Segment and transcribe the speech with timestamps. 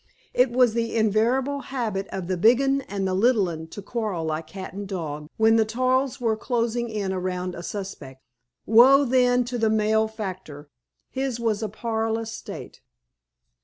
[0.33, 4.47] It was the invariable habit of the Big 'Un and Little 'Un to quarrel like
[4.47, 8.23] cat and dog when the toils were closing in around a suspect.
[8.65, 10.71] Woe, then, to the malefactor!
[11.11, 12.81] His was a parlous state.